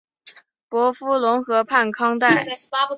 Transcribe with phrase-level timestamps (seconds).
[0.67, 2.43] 伯夫龙河畔康代。